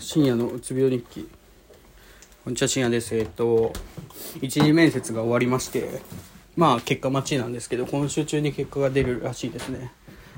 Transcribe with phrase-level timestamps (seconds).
[0.00, 1.28] 深夜のうつ病日記。
[2.42, 3.14] こんにちは深夜です。
[3.14, 3.70] えっと
[4.40, 6.00] 一次面接が終わりまして
[6.56, 9.92] まあ結果待ちなんですけど今週中に結果が出るらしいですね。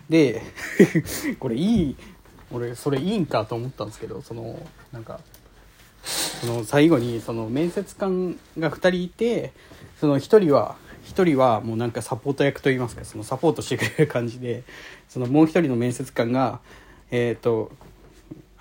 [0.09, 0.43] で
[1.39, 1.97] これいい
[2.51, 5.21] 俺それいいんかと思ったんですけどそのなんか
[6.03, 9.53] その最後にその面接官が2人いて
[10.01, 10.75] その1人は
[11.05, 14.65] 1人はもうなんかサポート役といいますかそのサポートしてくれる感じで
[15.09, 16.59] そのもう1人の面接官が
[17.13, 17.71] えっ、と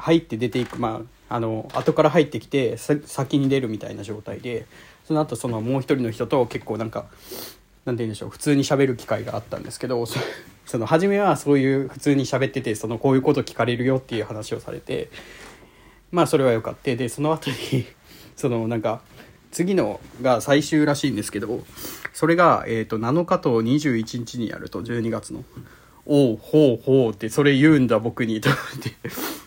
[0.01, 4.65] 入って出ていくまああの後から入ってきて先に出るみたいな状態で
[5.05, 7.05] その後そのもう一人の人と結構なんか
[7.85, 10.05] なんて言うんでしょう普通に喋る機会があったんですけど
[10.65, 15.09] その初めはそういう普通に喋っててそのこういうこと聞かれるよっていう話をされて
[16.11, 17.85] まあそれはよかったでその後に
[18.35, 19.01] そのなんか
[19.51, 21.63] 次のが最終らしいんですけど
[22.13, 25.43] それが、えー、と7日と21日にやると12月の。
[26.05, 28.95] おうほうほうってそれ言うんだ僕にと思って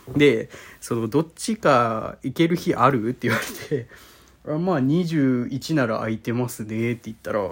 [0.08, 0.50] で
[0.80, 3.10] そのどっちか行ける日ある？
[3.10, 3.86] って言われて
[4.46, 7.48] あまあ21なら空いてますねって言ったら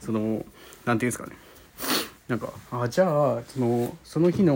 [0.00, 0.44] その
[0.84, 1.32] なんていうんですかね。
[2.28, 4.54] なんかあじゃあそのその日の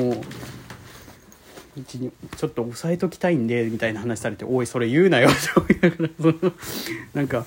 [1.77, 6.53] うちにちょっと押さえときたいんでみたいな話されて「おいそれ言うなよ」って思いながらその
[7.15, 7.47] なんか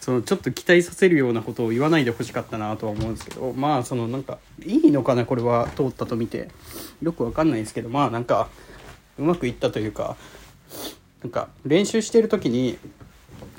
[0.00, 6.48] そのちょっと期待させるようなことを言わないでほしかったなとは思うんですけどまあそのなんかいいのかなこれは通ったと見て。
[7.02, 8.48] よくわかんないですけどまあなんか
[9.18, 10.16] うまくいったというか
[11.22, 12.78] なんか練習してる時に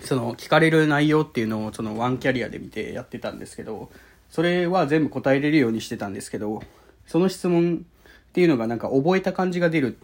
[0.03, 3.89] その聞かれる内容っていうのをそのワンキャリアで見てやってたんですけど
[4.29, 6.61] それは全部答えれるようにしてたんですけど
[7.07, 7.85] その質問
[8.29, 9.97] っていうのがなんか覚えた感じが出る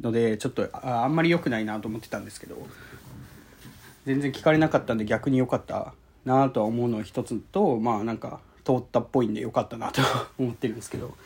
[0.00, 2.56] のでちょっとああんまり良くないなと思ってたんですけど
[4.06, 10.02] 全然聞かれなかったんで逆に良かったなとは思うの一つとまあなんか通ったっぽいんで良かったなと
[10.38, 11.16] 思ってるんですけど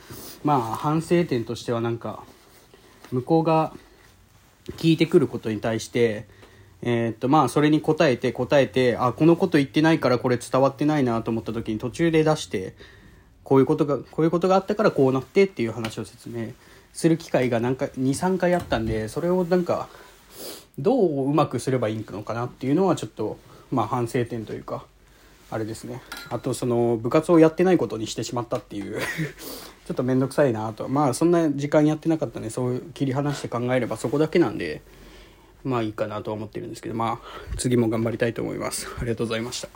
[0.45, 2.25] まあ反省点としてはなんか
[3.15, 3.73] 向こうが
[4.77, 6.27] 聞いてくることに対して
[6.83, 12.75] えー、っとまあそれに答えて答えてあこのこと言ってないからこれ伝わってないなと思った時に途中で出して
[13.43, 16.49] こういうことがこういうことがあったからこうなってっていう話を説明
[16.93, 19.89] する機会が23回あったんでそれをなんか
[20.79, 23.39] どううまくすればいいのかなっていうのはちょっと
[23.71, 24.85] まあ反省点というか。
[25.55, 26.03] あれですね。
[26.31, 28.99] あとその部活をやってないことにしてしまったっていう。
[29.87, 30.89] ちょっと面倒くさいなと。
[30.89, 32.51] まあそんな時間やってなかったね。
[32.51, 34.83] そう切り離して考えればそこだけなんで。
[35.63, 36.97] まあいいかなとは思ってるんですけど。
[36.97, 38.89] まあ次も頑張りたいと思います。
[38.99, 39.69] ありがとうございました。